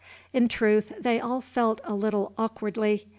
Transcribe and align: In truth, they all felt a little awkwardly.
In 0.33 0.47
truth, 0.47 0.93
they 0.99 1.19
all 1.19 1.41
felt 1.41 1.79
a 1.83 1.93
little 1.93 2.33
awkwardly. 2.35 3.05